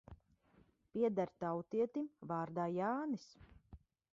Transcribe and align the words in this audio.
Pieder 0.95 1.29
tautietim 1.45 2.09
vārdā 2.33 2.69
Jānis. 2.79 3.29